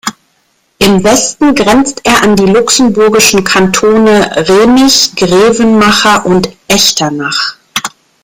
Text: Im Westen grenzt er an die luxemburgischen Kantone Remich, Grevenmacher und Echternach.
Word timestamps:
Im 0.79 1.03
Westen 1.03 1.53
grenzt 1.53 2.01
er 2.05 2.23
an 2.23 2.35
die 2.35 2.47
luxemburgischen 2.47 3.43
Kantone 3.43 4.31
Remich, 4.49 5.11
Grevenmacher 5.15 6.25
und 6.25 6.49
Echternach. 6.67 7.55